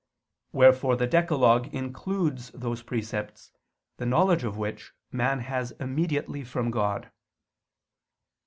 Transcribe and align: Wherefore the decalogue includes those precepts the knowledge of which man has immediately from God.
Wherefore 0.51 0.95
the 0.95 1.05
decalogue 1.05 1.71
includes 1.75 2.49
those 2.55 2.81
precepts 2.81 3.51
the 3.97 4.05
knowledge 4.07 4.43
of 4.43 4.57
which 4.57 4.93
man 5.11 5.41
has 5.41 5.73
immediately 5.73 6.43
from 6.43 6.71
God. 6.71 7.11